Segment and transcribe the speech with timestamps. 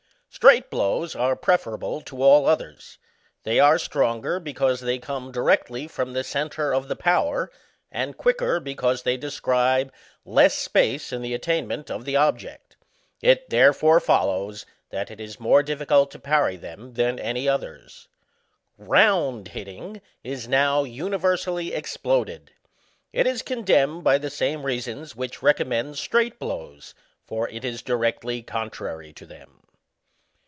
[0.33, 2.97] Straight blows are preferable to all others;
[3.43, 7.51] they arc stronger, because they come directly from the centre of the power,
[7.91, 9.93] and quicker, because they describe
[10.23, 12.75] less space in the attainment of the object,
[13.21, 18.07] it there fore follows, that it is more diflScult to parry them than any others.
[18.77, 22.51] Round hitting is now universally exploded;
[23.11, 26.95] it is condemned by the same reasons which recommend straight blows,
[27.27, 29.57] for it is directly contrary to them.